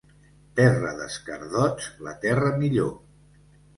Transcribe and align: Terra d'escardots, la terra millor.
Terra 0.59 0.93
d'escardots, 1.01 1.91
la 2.07 2.15
terra 2.27 2.55
millor. 2.65 2.91